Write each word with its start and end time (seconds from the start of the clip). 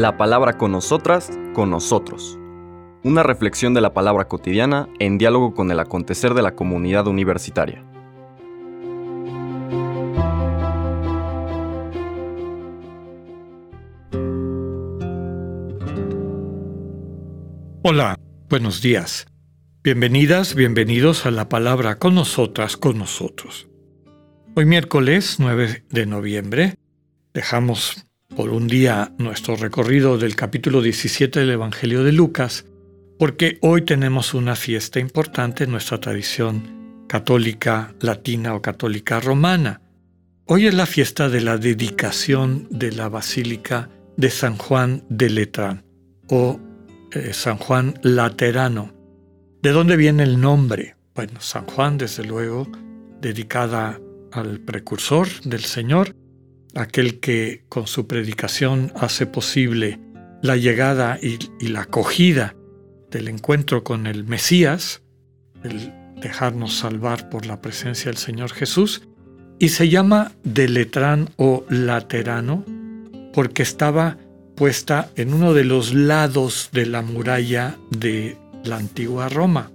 La 0.00 0.16
palabra 0.16 0.56
con 0.56 0.72
nosotras, 0.72 1.30
con 1.52 1.68
nosotros. 1.68 2.38
Una 3.04 3.22
reflexión 3.22 3.74
de 3.74 3.82
la 3.82 3.92
palabra 3.92 4.28
cotidiana 4.28 4.88
en 4.98 5.18
diálogo 5.18 5.52
con 5.52 5.70
el 5.70 5.78
acontecer 5.78 6.32
de 6.32 6.40
la 6.40 6.56
comunidad 6.56 7.06
universitaria. 7.06 7.84
Hola, 17.82 18.18
buenos 18.48 18.80
días. 18.80 19.26
Bienvenidas, 19.84 20.54
bienvenidos 20.54 21.26
a 21.26 21.30
la 21.30 21.50
palabra 21.50 21.96
con 21.96 22.14
nosotras, 22.14 22.78
con 22.78 22.96
nosotros. 22.96 23.68
Hoy 24.56 24.64
miércoles 24.64 25.36
9 25.40 25.84
de 25.90 26.06
noviembre 26.06 26.76
dejamos 27.34 28.09
por 28.34 28.50
un 28.50 28.68
día 28.68 29.12
nuestro 29.18 29.56
recorrido 29.56 30.16
del 30.16 30.36
capítulo 30.36 30.80
17 30.80 31.40
del 31.40 31.50
Evangelio 31.50 32.04
de 32.04 32.12
Lucas, 32.12 32.64
porque 33.18 33.58
hoy 33.60 33.82
tenemos 33.82 34.34
una 34.34 34.56
fiesta 34.56 35.00
importante 35.00 35.64
en 35.64 35.70
nuestra 35.70 35.98
tradición 35.98 37.04
católica 37.08 37.94
latina 38.00 38.54
o 38.54 38.62
católica 38.62 39.20
romana. 39.20 39.82
Hoy 40.46 40.66
es 40.66 40.74
la 40.74 40.86
fiesta 40.86 41.28
de 41.28 41.40
la 41.40 41.58
dedicación 41.58 42.68
de 42.70 42.92
la 42.92 43.08
Basílica 43.08 43.90
de 44.16 44.30
San 44.30 44.56
Juan 44.56 45.04
de 45.08 45.30
Letrán 45.30 45.84
o 46.28 46.60
eh, 47.12 47.32
San 47.32 47.58
Juan 47.58 47.94
Laterano. 48.02 48.94
¿De 49.62 49.70
dónde 49.70 49.96
viene 49.96 50.22
el 50.22 50.40
nombre? 50.40 50.96
Bueno, 51.14 51.40
San 51.40 51.66
Juan, 51.66 51.98
desde 51.98 52.24
luego, 52.24 52.68
dedicada 53.20 54.00
al 54.32 54.60
precursor 54.60 55.28
del 55.42 55.64
Señor, 55.64 56.14
aquel 56.74 57.20
que 57.20 57.64
con 57.68 57.86
su 57.86 58.06
predicación 58.06 58.92
hace 58.96 59.26
posible 59.26 59.98
la 60.42 60.56
llegada 60.56 61.18
y, 61.20 61.38
la 61.68 61.82
acogida 61.82 62.54
del 63.10 63.28
encuentro 63.28 63.84
con 63.84 64.06
el 64.06 64.24
Mesías, 64.24 65.02
el 65.64 65.92
dejarnos 66.20 66.74
salvar 66.74 67.28
por 67.28 67.46
la 67.46 67.60
presencia 67.60 68.10
del 68.10 68.18
Señor 68.18 68.52
Jesús, 68.52 69.02
y 69.58 69.70
se 69.70 69.88
llama 69.88 70.32
de 70.42 70.68
Letrán 70.68 71.28
o 71.36 71.64
Laterano 71.68 72.64
porque 73.34 73.62
estaba 73.62 74.16
puesta 74.56 75.10
en 75.16 75.34
uno 75.34 75.54
de 75.54 75.64
los 75.64 75.94
lados 75.94 76.70
de 76.72 76.86
la 76.86 77.02
muralla 77.02 77.76
de 77.90 78.36
la 78.64 78.76
antigua 78.76 79.28
Roma. 79.28 79.70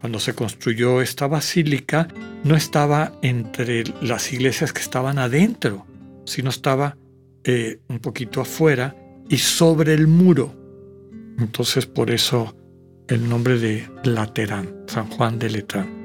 Cuando 0.00 0.20
se 0.20 0.34
construyó 0.34 1.00
esta 1.00 1.26
basílica, 1.26 2.08
no 2.44 2.56
estaba 2.56 3.12
entre 3.22 3.84
las 4.02 4.32
iglesias 4.32 4.72
que 4.72 4.82
estaban 4.82 5.18
adentro, 5.18 5.86
sino 6.24 6.50
estaba 6.50 6.96
eh, 7.44 7.78
un 7.88 7.98
poquito 7.98 8.40
afuera 8.40 8.96
y 9.28 9.38
sobre 9.38 9.94
el 9.94 10.06
muro. 10.06 10.54
Entonces 11.38 11.86
por 11.86 12.10
eso 12.10 12.56
el 13.08 13.28
nombre 13.28 13.58
de 13.58 13.88
Laterán, 14.04 14.84
San 14.86 15.08
Juan 15.10 15.38
de 15.38 15.50
Letrán. 15.50 16.04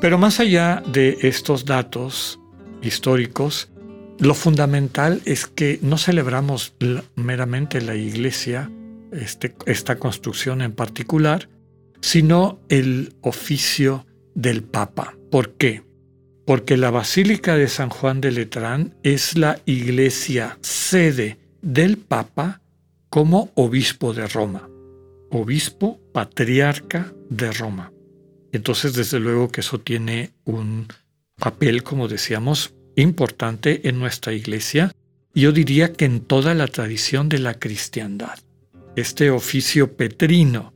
Pero 0.00 0.16
más 0.16 0.40
allá 0.40 0.82
de 0.90 1.18
estos 1.22 1.64
datos 1.64 2.40
históricos, 2.82 3.70
lo 4.18 4.34
fundamental 4.34 5.20
es 5.24 5.46
que 5.46 5.78
no 5.82 5.98
celebramos 5.98 6.74
meramente 7.16 7.80
la 7.80 7.94
iglesia, 7.94 8.70
este, 9.12 9.54
esta 9.66 9.96
construcción 9.96 10.62
en 10.62 10.72
particular, 10.72 11.48
sino 12.00 12.60
el 12.68 13.14
oficio 13.20 14.06
del 14.34 14.62
Papa. 14.62 15.16
¿Por 15.30 15.52
qué? 15.52 15.82
Porque 16.50 16.76
la 16.76 16.90
Basílica 16.90 17.54
de 17.54 17.68
San 17.68 17.90
Juan 17.90 18.20
de 18.20 18.32
Letrán 18.32 18.96
es 19.04 19.38
la 19.38 19.60
iglesia 19.66 20.58
sede 20.62 21.38
del 21.62 21.96
Papa 21.96 22.60
como 23.08 23.52
obispo 23.54 24.12
de 24.14 24.26
Roma, 24.26 24.68
obispo 25.30 26.00
patriarca 26.12 27.14
de 27.28 27.52
Roma. 27.52 27.92
Entonces, 28.50 28.94
desde 28.94 29.20
luego 29.20 29.46
que 29.46 29.60
eso 29.60 29.78
tiene 29.78 30.32
un 30.44 30.88
papel, 31.36 31.84
como 31.84 32.08
decíamos, 32.08 32.74
importante 32.96 33.88
en 33.88 34.00
nuestra 34.00 34.32
iglesia, 34.32 34.90
yo 35.32 35.52
diría 35.52 35.92
que 35.92 36.04
en 36.04 36.18
toda 36.18 36.54
la 36.54 36.66
tradición 36.66 37.28
de 37.28 37.38
la 37.38 37.60
cristiandad. 37.60 38.40
Este 38.96 39.30
oficio 39.30 39.92
petrino 39.96 40.74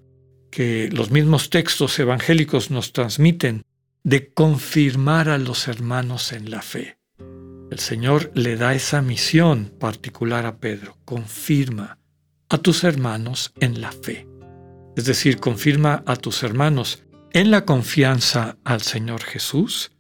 que 0.52 0.88
los 0.92 1.10
mismos 1.10 1.50
textos 1.50 1.98
evangélicos 1.98 2.70
nos 2.70 2.92
transmiten 2.92 3.64
de 4.04 4.32
confirmar 4.32 5.30
a 5.30 5.38
los 5.38 5.66
hermanos 5.66 6.32
en 6.32 6.50
la 6.50 6.60
fe. 6.60 6.98
El 7.70 7.78
Señor 7.78 8.30
le 8.34 8.56
da 8.56 8.74
esa 8.74 9.00
misión 9.00 9.72
particular 9.80 10.44
a 10.44 10.58
Pedro, 10.58 10.98
confirma 11.06 11.98
a 12.50 12.58
tus 12.58 12.84
hermanos 12.84 13.54
en 13.60 13.80
la 13.80 13.90
fe. 13.92 14.28
Es 14.94 15.06
decir, 15.06 15.38
confirma 15.38 16.04
a 16.06 16.16
tus 16.16 16.42
hermanos 16.42 17.02
en 17.32 17.50
la 17.50 17.64
confianza 17.64 18.58
al 18.62 18.82
Señor 18.82 19.22
Jesús, 19.22 19.90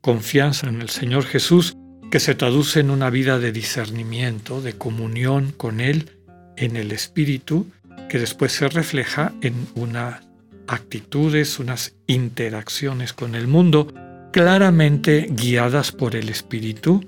confianza 0.00 0.68
en 0.68 0.82
el 0.82 0.90
Señor 0.90 1.24
Jesús 1.24 1.76
que 2.10 2.18
se 2.18 2.34
traduce 2.34 2.80
en 2.80 2.90
una 2.90 3.10
vida 3.10 3.38
de 3.38 3.52
discernimiento, 3.52 4.60
de 4.60 4.72
comunión 4.74 5.52
con 5.52 5.80
Él 5.80 6.10
en 6.56 6.76
el 6.76 6.90
Espíritu, 6.90 7.70
que 8.08 8.18
después 8.18 8.52
se 8.52 8.68
refleja 8.68 9.32
en 9.40 9.54
una 9.76 10.20
actitudes, 10.66 11.58
unas 11.58 11.94
interacciones 12.06 13.12
con 13.12 13.34
el 13.34 13.46
mundo 13.46 13.92
claramente 14.32 15.28
guiadas 15.30 15.92
por 15.92 16.16
el 16.16 16.28
Espíritu, 16.28 17.04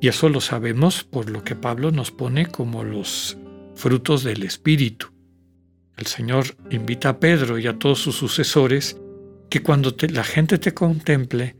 y 0.00 0.08
eso 0.08 0.28
lo 0.28 0.40
sabemos 0.40 1.04
por 1.04 1.30
lo 1.30 1.44
que 1.44 1.54
Pablo 1.54 1.92
nos 1.92 2.10
pone 2.10 2.46
como 2.46 2.82
los 2.82 3.36
frutos 3.74 4.24
del 4.24 4.42
Espíritu. 4.42 5.08
El 5.96 6.06
Señor 6.06 6.56
invita 6.70 7.10
a 7.10 7.20
Pedro 7.20 7.58
y 7.58 7.66
a 7.66 7.78
todos 7.78 8.00
sus 8.00 8.16
sucesores 8.16 8.96
que 9.50 9.62
cuando 9.62 9.94
la 10.10 10.24
gente 10.24 10.58
te 10.58 10.72
contemple 10.72 11.56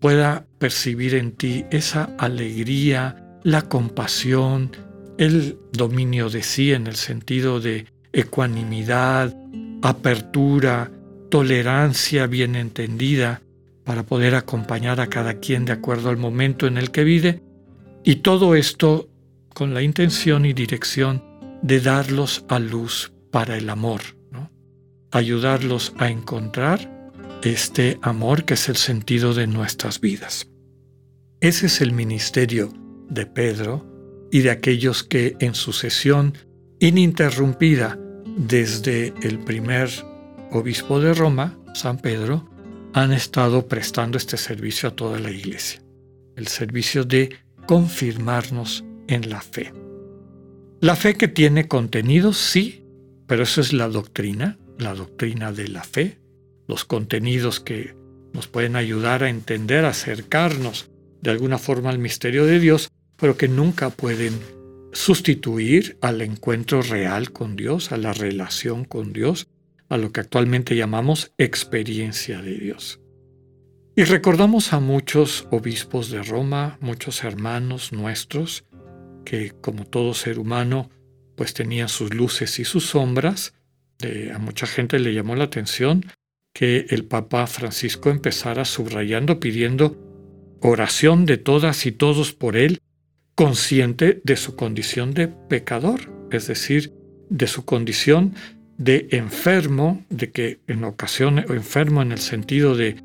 pueda 0.00 0.46
percibir 0.58 1.14
en 1.14 1.32
ti 1.32 1.64
esa 1.70 2.04
alegría, 2.18 3.38
la 3.44 3.62
compasión, 3.62 4.72
el 5.18 5.58
dominio 5.72 6.30
de 6.30 6.42
sí 6.42 6.72
en 6.72 6.86
el 6.86 6.96
sentido 6.96 7.60
de 7.60 7.86
ecuanimidad, 8.12 9.36
apertura, 9.88 10.90
tolerancia 11.30 12.26
bien 12.26 12.56
entendida 12.56 13.42
para 13.84 14.02
poder 14.02 14.34
acompañar 14.34 15.00
a 15.00 15.06
cada 15.06 15.34
quien 15.34 15.64
de 15.64 15.72
acuerdo 15.72 16.10
al 16.10 16.16
momento 16.16 16.66
en 16.66 16.76
el 16.76 16.90
que 16.90 17.04
vive, 17.04 17.42
y 18.02 18.16
todo 18.16 18.54
esto 18.54 19.08
con 19.54 19.74
la 19.74 19.82
intención 19.82 20.44
y 20.44 20.52
dirección 20.52 21.22
de 21.62 21.80
darlos 21.80 22.44
a 22.48 22.58
luz 22.58 23.12
para 23.30 23.56
el 23.56 23.70
amor, 23.70 24.00
ayudarlos 25.12 25.94
a 25.98 26.10
encontrar 26.10 27.12
este 27.42 27.98
amor 28.02 28.44
que 28.44 28.54
es 28.54 28.68
el 28.68 28.76
sentido 28.76 29.34
de 29.34 29.46
nuestras 29.46 30.00
vidas. 30.00 30.48
Ese 31.40 31.66
es 31.66 31.80
el 31.80 31.92
ministerio 31.92 32.72
de 33.08 33.24
Pedro 33.26 33.86
y 34.32 34.40
de 34.40 34.50
aquellos 34.50 35.04
que 35.04 35.36
en 35.38 35.54
sucesión 35.54 36.34
ininterrumpida 36.80 37.98
desde 38.36 39.14
el 39.22 39.38
primer 39.38 39.90
obispo 40.52 41.00
de 41.00 41.14
Roma, 41.14 41.58
San 41.74 41.98
Pedro, 41.98 42.48
han 42.92 43.12
estado 43.12 43.66
prestando 43.66 44.18
este 44.18 44.36
servicio 44.36 44.90
a 44.90 44.94
toda 44.94 45.18
la 45.18 45.30
iglesia, 45.30 45.82
el 46.36 46.46
servicio 46.46 47.04
de 47.04 47.34
confirmarnos 47.66 48.84
en 49.08 49.28
la 49.30 49.40
fe. 49.40 49.72
La 50.80 50.96
fe 50.96 51.14
que 51.14 51.28
tiene 51.28 51.66
contenidos, 51.66 52.36
sí, 52.36 52.84
pero 53.26 53.42
eso 53.42 53.60
es 53.60 53.72
la 53.72 53.88
doctrina, 53.88 54.58
la 54.78 54.94
doctrina 54.94 55.50
de 55.50 55.68
la 55.68 55.82
fe, 55.82 56.18
los 56.68 56.84
contenidos 56.84 57.60
que 57.60 57.96
nos 58.34 58.48
pueden 58.48 58.76
ayudar 58.76 59.24
a 59.24 59.30
entender, 59.30 59.86
acercarnos 59.86 60.90
de 61.22 61.30
alguna 61.30 61.58
forma 61.58 61.88
al 61.88 61.98
misterio 61.98 62.44
de 62.44 62.60
Dios, 62.60 62.90
pero 63.16 63.38
que 63.38 63.48
nunca 63.48 63.88
pueden 63.88 64.38
sustituir 64.96 65.98
al 66.00 66.22
encuentro 66.22 66.80
real 66.80 67.30
con 67.30 67.54
Dios, 67.54 67.92
a 67.92 67.98
la 67.98 68.14
relación 68.14 68.86
con 68.86 69.12
Dios, 69.12 69.46
a 69.90 69.98
lo 69.98 70.10
que 70.10 70.20
actualmente 70.20 70.74
llamamos 70.74 71.32
experiencia 71.36 72.40
de 72.40 72.54
Dios. 72.54 72.98
Y 73.94 74.04
recordamos 74.04 74.72
a 74.72 74.80
muchos 74.80 75.48
obispos 75.50 76.10
de 76.10 76.22
Roma, 76.22 76.78
muchos 76.80 77.24
hermanos 77.24 77.92
nuestros, 77.92 78.64
que 79.26 79.52
como 79.60 79.84
todo 79.84 80.14
ser 80.14 80.38
humano, 80.38 80.88
pues 81.36 81.52
tenían 81.52 81.90
sus 81.90 82.14
luces 82.14 82.58
y 82.58 82.64
sus 82.64 82.86
sombras. 82.86 83.52
a 84.32 84.38
mucha 84.38 84.66
gente 84.66 84.98
le 84.98 85.12
llamó 85.12 85.36
la 85.36 85.44
atención 85.44 86.06
que 86.54 86.86
el 86.88 87.04
Papa 87.04 87.46
Francisco 87.46 88.08
empezara 88.08 88.64
subrayando, 88.64 89.40
pidiendo 89.40 89.94
oración 90.62 91.26
de 91.26 91.36
todas 91.36 91.84
y 91.84 91.92
todos 91.92 92.32
por 92.32 92.56
él 92.56 92.80
consciente 93.36 94.20
de 94.24 94.36
su 94.36 94.56
condición 94.56 95.14
de 95.14 95.28
pecador, 95.28 96.00
es 96.32 96.48
decir, 96.48 96.92
de 97.28 97.46
su 97.46 97.64
condición 97.64 98.34
de 98.78 99.08
enfermo, 99.12 100.04
de 100.10 100.30
que 100.30 100.58
en 100.66 100.84
ocasiones, 100.84 101.48
o 101.48 101.54
enfermo 101.54 102.02
en 102.02 102.12
el 102.12 102.18
sentido 102.18 102.74
de 102.74 102.96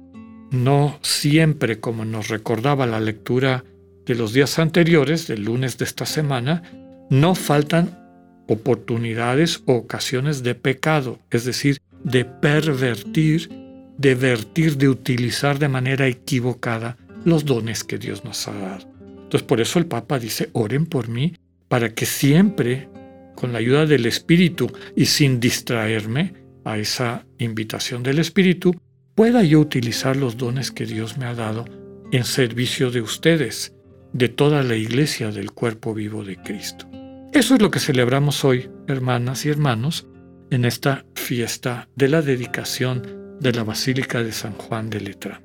no 0.49 0.97
siempre 1.01 1.79
como 1.79 2.05
nos 2.05 2.29
recordaba 2.29 2.85
la 2.87 2.99
lectura 2.99 3.63
de 4.05 4.15
los 4.15 4.33
días 4.33 4.57
anteriores, 4.57 5.27
del 5.27 5.43
lunes 5.43 5.77
de 5.77 5.85
esta 5.85 6.05
semana, 6.05 6.63
no 7.09 7.35
faltan 7.35 7.99
oportunidades 8.47 9.61
o 9.65 9.73
ocasiones 9.73 10.43
de 10.43 10.55
pecado, 10.55 11.19
es 11.29 11.45
decir, 11.45 11.81
de 12.03 12.25
pervertir, 12.25 13.49
de 13.97 14.15
vertir, 14.15 14.77
de 14.77 14.89
utilizar 14.89 15.59
de 15.59 15.67
manera 15.67 16.07
equivocada 16.07 16.97
los 17.25 17.45
dones 17.45 17.83
que 17.83 17.97
Dios 17.97 18.23
nos 18.23 18.47
ha 18.47 18.53
dado. 18.53 18.90
Entonces 19.31 19.47
por 19.47 19.61
eso 19.61 19.79
el 19.79 19.85
Papa 19.85 20.19
dice, 20.19 20.49
oren 20.51 20.85
por 20.85 21.07
mí, 21.07 21.37
para 21.69 21.93
que 21.93 22.05
siempre, 22.05 22.89
con 23.33 23.53
la 23.53 23.59
ayuda 23.59 23.85
del 23.85 24.05
Espíritu 24.05 24.69
y 24.93 25.05
sin 25.05 25.39
distraerme 25.39 26.33
a 26.65 26.77
esa 26.77 27.25
invitación 27.37 28.03
del 28.03 28.19
Espíritu, 28.19 28.75
pueda 29.15 29.41
yo 29.41 29.61
utilizar 29.61 30.17
los 30.17 30.35
dones 30.35 30.69
que 30.69 30.85
Dios 30.85 31.17
me 31.17 31.27
ha 31.27 31.33
dado 31.33 31.63
en 32.11 32.25
servicio 32.25 32.91
de 32.91 32.99
ustedes, 32.99 33.73
de 34.11 34.27
toda 34.27 34.63
la 34.63 34.75
iglesia 34.75 35.31
del 35.31 35.51
cuerpo 35.53 35.93
vivo 35.93 36.25
de 36.25 36.35
Cristo. 36.35 36.89
Eso 37.31 37.55
es 37.55 37.61
lo 37.61 37.71
que 37.71 37.79
celebramos 37.79 38.43
hoy, 38.43 38.69
hermanas 38.89 39.45
y 39.45 39.49
hermanos, 39.49 40.09
en 40.49 40.65
esta 40.65 41.05
fiesta 41.15 41.87
de 41.95 42.09
la 42.09 42.21
dedicación 42.21 43.37
de 43.39 43.53
la 43.53 43.63
Basílica 43.63 44.23
de 44.23 44.33
San 44.33 44.55
Juan 44.55 44.89
de 44.89 44.99
Letrán. 44.99 45.41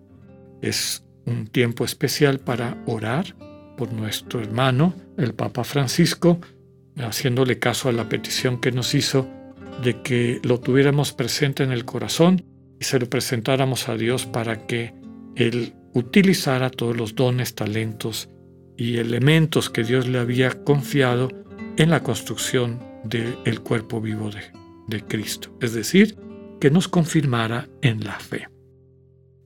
Es 0.61 1.05
un 1.25 1.47
tiempo 1.47 1.85
especial 1.85 2.41
para 2.41 2.83
orar 2.87 3.37
por 3.77 3.93
nuestro 3.93 4.41
hermano, 4.41 4.95
el 5.17 5.35
Papa 5.35 5.65
Francisco, 5.65 6.41
haciéndole 6.97 7.59
caso 7.59 7.89
a 7.89 7.93
la 7.93 8.09
petición 8.09 8.61
que 8.61 8.73
nos 8.73 8.95
hizo 8.95 9.29
de 9.83 10.03
que 10.03 10.41
lo 10.43 10.59
tuviéramos 10.61 11.13
presente 11.13 11.63
en 11.63 11.73
el 11.73 11.85
corazón 11.85 12.45
y 12.81 12.85
se 12.85 12.99
lo 12.99 13.09
presentáramos 13.09 13.89
a 13.89 13.97
Dios 13.97 14.27
para 14.27 14.67
que 14.67 14.95
Él 15.35 15.75
utilizara 15.93 16.71
todos 16.71 16.97
los 16.97 17.15
dones, 17.15 17.55
talentos 17.55 18.29
y 18.77 18.97
elementos 18.97 19.71
que 19.71 19.85
Dios 19.85 20.09
le 20.09 20.19
había 20.19 20.51
confiado 20.65 21.31
en 21.77 21.91
la 21.91 22.03
construcción 22.03 22.81
del 23.05 23.61
cuerpo 23.61 24.01
vivo 24.01 24.31
de, 24.31 24.41
de 24.89 25.05
Cristo, 25.05 25.57
es 25.61 25.73
decir, 25.75 26.17
que 26.61 26.71
nos 26.71 26.89
confirmara 26.89 27.69
en 27.83 28.05
la 28.05 28.19
fe. 28.19 28.49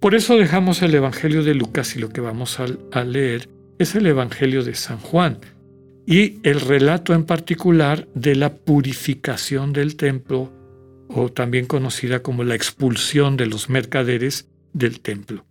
Por 0.01 0.15
eso 0.15 0.39
dejamos 0.39 0.81
el 0.81 0.95
Evangelio 0.95 1.43
de 1.43 1.55
Lucas 1.55 1.95
y 1.95 1.99
lo 1.99 2.09
que 2.09 2.23
vamos 2.23 2.59
a, 2.59 3.05
leer 3.05 3.51
es 3.81 3.95
el 3.95 4.07
Evangelio 4.07 4.63
de 4.63 4.75
San 4.75 4.99
Juan 4.99 5.39
y 6.07 6.39
el 6.47 6.61
relato 6.61 7.15
en 7.15 7.25
particular 7.25 8.07
de 8.15 8.37
la 8.37 8.55
purificación 8.55 9.73
del 9.73 9.97
templo 9.97 10.53
o 11.09 11.33
también 11.33 11.65
conocida 11.65 12.23
como 12.23 12.45
la 12.45 12.55
expulsión 12.55 13.39
de 13.39 13.47
los 13.47 13.71
mercaderes 13.71 14.49
del 14.75 15.01
templo. 15.01 15.47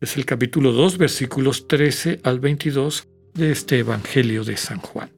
Es 0.00 0.16
el 0.16 0.26
capítulo 0.26 0.72
2 0.72 0.98
versículos 0.98 1.68
13 1.68 2.18
al 2.24 2.40
22 2.40 3.06
de 3.34 3.52
este 3.52 3.78
Evangelio 3.78 4.42
de 4.42 4.56
San 4.56 4.80
Juan. 4.80 5.12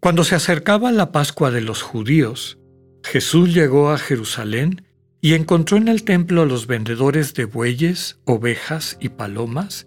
Cuando 0.00 0.24
se 0.24 0.34
acercaba 0.34 0.90
la 0.90 1.12
Pascua 1.12 1.52
de 1.52 1.60
los 1.60 1.82
judíos, 1.82 2.58
Jesús 3.04 3.54
llegó 3.54 3.92
a 3.92 3.98
Jerusalén 3.98 4.84
y 5.20 5.34
encontró 5.34 5.76
en 5.76 5.86
el 5.86 6.02
templo 6.02 6.42
a 6.42 6.46
los 6.46 6.66
vendedores 6.66 7.34
de 7.34 7.44
bueyes, 7.44 8.18
ovejas 8.24 8.98
y 9.00 9.10
palomas, 9.10 9.86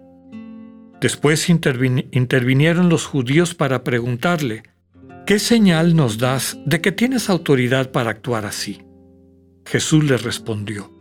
Después 1.01 1.49
intervinieron 1.49 2.87
los 2.87 3.07
judíos 3.07 3.55
para 3.55 3.83
preguntarle, 3.83 4.61
¿qué 5.25 5.39
señal 5.39 5.95
nos 5.95 6.19
das 6.19 6.59
de 6.67 6.79
que 6.79 6.91
tienes 6.91 7.27
autoridad 7.27 7.91
para 7.91 8.11
actuar 8.11 8.45
así? 8.45 8.83
Jesús 9.65 10.03
les 10.03 10.21
respondió, 10.21 10.91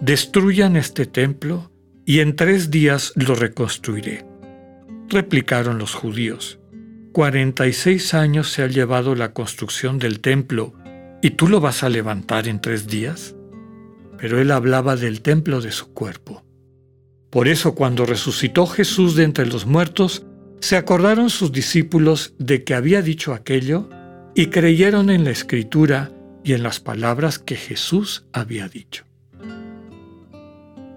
destruyan 0.00 0.74
este 0.76 1.06
templo 1.06 1.70
y 2.04 2.20
en 2.20 2.34
tres 2.34 2.72
días 2.72 3.12
lo 3.14 3.36
reconstruiré. 3.36 4.26
Replicaron 5.08 5.78
los 5.78 5.94
judíos, 5.94 6.58
46 7.12 8.14
años 8.14 8.50
se 8.50 8.64
ha 8.64 8.66
llevado 8.66 9.14
la 9.14 9.32
construcción 9.32 10.00
del 10.00 10.18
templo, 10.20 10.74
¿y 11.22 11.30
tú 11.30 11.46
lo 11.46 11.60
vas 11.60 11.84
a 11.84 11.88
levantar 11.88 12.48
en 12.48 12.60
tres 12.60 12.88
días? 12.88 13.36
Pero 14.18 14.40
él 14.40 14.50
hablaba 14.50 14.96
del 14.96 15.22
templo 15.22 15.60
de 15.60 15.70
su 15.70 15.92
cuerpo. 15.94 16.45
Por 17.36 17.48
eso 17.48 17.74
cuando 17.74 18.06
resucitó 18.06 18.66
Jesús 18.66 19.14
de 19.14 19.24
entre 19.24 19.44
los 19.44 19.66
muertos, 19.66 20.24
se 20.60 20.74
acordaron 20.74 21.28
sus 21.28 21.52
discípulos 21.52 22.32
de 22.38 22.64
que 22.64 22.72
había 22.72 23.02
dicho 23.02 23.34
aquello 23.34 23.90
y 24.34 24.46
creyeron 24.46 25.10
en 25.10 25.22
la 25.24 25.32
escritura 25.32 26.10
y 26.44 26.54
en 26.54 26.62
las 26.62 26.80
palabras 26.80 27.38
que 27.38 27.56
Jesús 27.56 28.24
había 28.32 28.70
dicho. 28.70 29.04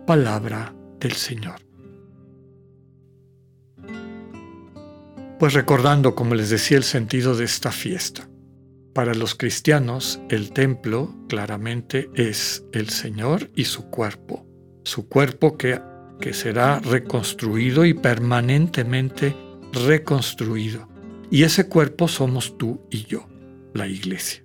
Palabra 0.07 0.73
del 1.01 1.11
Señor. 1.11 1.59
Pues 5.39 5.51
recordando, 5.51 6.15
como 6.15 6.35
les 6.35 6.49
decía, 6.49 6.77
el 6.77 6.85
sentido 6.85 7.35
de 7.35 7.43
esta 7.43 7.73
fiesta. 7.73 8.29
Para 8.93 9.13
los 9.13 9.35
cristianos, 9.35 10.21
el 10.29 10.53
templo 10.53 11.13
claramente 11.27 12.09
es 12.15 12.63
el 12.71 12.87
Señor 12.87 13.49
y 13.57 13.65
su 13.65 13.89
cuerpo, 13.89 14.45
su 14.85 15.09
cuerpo 15.09 15.57
que, 15.57 15.81
que 16.19 16.33
será 16.33 16.79
reconstruido 16.79 17.85
y 17.85 17.93
permanentemente 17.93 19.35
reconstruido. 19.73 20.87
Y 21.31 21.43
ese 21.43 21.67
cuerpo 21.67 22.07
somos 22.07 22.57
tú 22.57 22.81
y 22.89 23.05
yo, 23.05 23.27
la 23.73 23.87
iglesia. 23.87 24.43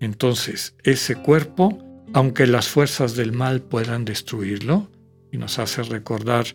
Entonces, 0.00 0.74
ese 0.82 1.16
cuerpo, 1.16 1.78
aunque 2.12 2.46
las 2.46 2.68
fuerzas 2.68 3.16
del 3.16 3.32
mal 3.32 3.62
puedan 3.62 4.04
destruirlo, 4.04 4.90
y 5.32 5.38
nos 5.38 5.58
hace 5.58 5.82
recordar 5.82 6.46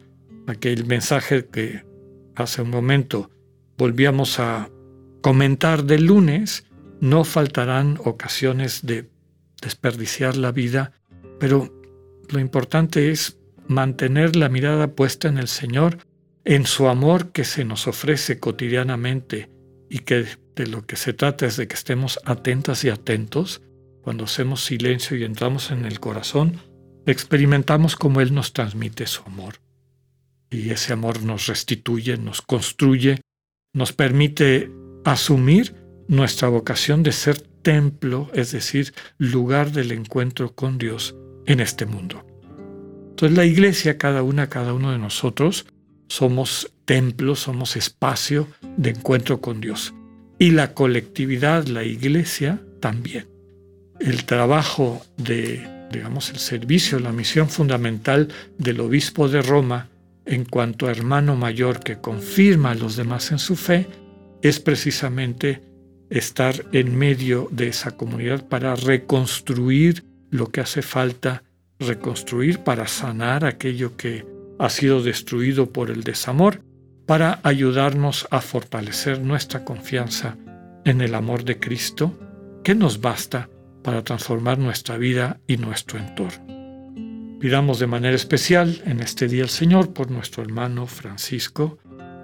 aquel 0.47 0.85
mensaje 0.85 1.45
que 1.45 1.85
hace 2.35 2.62
un 2.62 2.69
momento 2.69 3.29
volvíamos 3.77 4.39
a 4.39 4.69
comentar 5.21 5.83
del 5.83 6.05
lunes, 6.05 6.65
no 7.00 7.24
faltarán 7.24 8.00
ocasiones 8.03 8.86
de 8.86 9.10
desperdiciar 9.62 10.38
la 10.38 10.51
vida, 10.51 10.93
pero 11.39 11.74
lo 12.29 12.39
importante 12.39 13.12
es 13.12 13.39
mantener 13.68 14.36
la 14.36 14.50
mirada 14.50 14.96
puesta 14.96 15.27
en 15.27 15.38
el 15.38 15.48
Señor, 15.48 16.00
en 16.44 16.65
su 16.65 16.88
amor 16.88 17.32
que 17.32 17.44
se 17.44 17.65
nos 17.65 17.88
ofrece 17.88 18.39
cotidianamente 18.39 19.50
y 19.89 20.00
que 20.00 20.25
de 20.56 20.68
lo 20.68 20.86
que 20.86 20.96
se 20.96 21.13
trata 21.13 21.46
es 21.46 21.58
de 21.58 21.68
que 21.68 21.75
estemos 21.75 22.20
atentas 22.25 22.84
y 22.84 22.89
atentos. 22.89 23.62
Cuando 24.01 24.24
hacemos 24.24 24.63
silencio 24.63 25.15
y 25.15 25.24
entramos 25.24 25.72
en 25.72 25.86
el 25.86 26.00
corazón, 26.00 26.60
experimentamos 27.06 27.96
cómo 27.96 28.22
Él 28.22 28.34
nos 28.34 28.53
transmite 28.53 29.06
su 29.06 29.24
amor. 29.24 29.56
Y 30.50 30.72
ese 30.72 30.94
amor 30.94 31.24
nos 31.24 31.48
restituye, 31.48 32.18
nos 32.18 32.41
construye 32.41 33.22
nos 33.74 33.94
permite 33.94 34.72
asumir 35.06 35.75
nuestra 36.08 36.50
vocación 36.50 37.03
de 37.03 37.12
ser 37.12 37.39
templo, 37.39 38.30
es 38.34 38.51
decir, 38.51 38.94
lugar 39.18 39.72
del 39.72 39.91
encuentro 39.91 40.56
con 40.56 40.77
Dios 40.77 41.15
en 41.46 41.60
este 41.60 41.86
mundo. 41.86 42.30
Entonces 43.21 43.37
la 43.37 43.45
iglesia, 43.45 43.99
cada 43.99 44.23
una, 44.23 44.49
cada 44.49 44.73
uno 44.73 44.91
de 44.91 44.97
nosotros, 44.97 45.67
somos 46.07 46.73
templo, 46.85 47.35
somos 47.35 47.75
espacio 47.75 48.47
de 48.77 48.89
encuentro 48.89 49.41
con 49.41 49.61
Dios. 49.61 49.93
Y 50.39 50.49
la 50.49 50.73
colectividad, 50.73 51.67
la 51.67 51.83
iglesia, 51.83 52.63
también. 52.79 53.27
El 53.99 54.25
trabajo 54.25 55.05
de, 55.17 55.87
digamos, 55.91 56.31
el 56.31 56.39
servicio, 56.39 56.97
la 56.97 57.11
misión 57.11 57.47
fundamental 57.47 58.29
del 58.57 58.79
obispo 58.79 59.29
de 59.29 59.43
Roma 59.43 59.89
en 60.25 60.43
cuanto 60.43 60.87
a 60.87 60.91
hermano 60.91 61.35
mayor 61.35 61.79
que 61.81 61.97
confirma 61.99 62.71
a 62.71 62.75
los 62.75 62.95
demás 62.95 63.31
en 63.31 63.37
su 63.37 63.55
fe, 63.55 63.85
es 64.41 64.59
precisamente 64.59 65.61
estar 66.09 66.65
en 66.71 66.97
medio 66.97 67.49
de 67.51 67.67
esa 67.67 67.91
comunidad 67.91 68.47
para 68.47 68.75
reconstruir 68.75 70.05
lo 70.31 70.47
que 70.47 70.61
hace 70.61 70.81
falta 70.81 71.43
reconstruir, 71.81 72.59
para 72.59 72.88
sanar 72.88 73.45
aquello 73.45 73.97
que 73.97 74.25
ha 74.59 74.69
sido 74.69 75.01
destruido 75.01 75.71
por 75.71 75.89
el 75.89 76.03
desamor, 76.03 76.61
para 77.05 77.39
ayudarnos 77.43 78.27
a 78.31 78.41
fortalecer 78.41 79.21
nuestra 79.21 79.65
confianza 79.65 80.38
en 80.85 81.01
el 81.01 81.15
amor 81.15 81.43
de 81.43 81.59
Cristo, 81.59 82.17
que 82.63 82.75
nos 82.75 83.01
basta 83.01 83.50
para 83.83 84.03
transformar 84.03 84.59
nuestra 84.59 84.97
vida 84.97 85.39
y 85.47 85.57
nuestro 85.57 86.00
entorno. 86.00 86.45
Pidamos 87.39 87.79
de 87.79 87.88
manera 87.88 88.15
especial 88.15 88.81
en 88.85 89.00
este 89.00 89.27
día 89.27 89.43
al 89.43 89.50
Señor 89.50 89.93
por 89.93 90.11
nuestro 90.11 90.43
hermano 90.43 90.85
Francisco, 90.85 91.79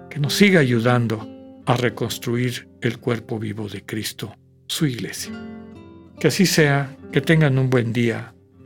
que 0.09 0.19
nos 0.19 0.35
siga 0.35 0.59
ayudando 0.59 1.27
a 1.65 1.75
reconstruir 1.75 2.69
el 2.81 2.99
cuerpo 2.99 3.39
vivo 3.39 3.67
de 3.67 3.83
Cristo, 3.83 4.35
su 4.67 4.85
iglesia. 4.85 5.33
Que 6.19 6.27
así 6.27 6.45
sea, 6.45 6.95
que 7.11 7.21
tengan 7.21 7.57
un 7.57 7.69
buen 7.69 7.93
día, 7.93 8.33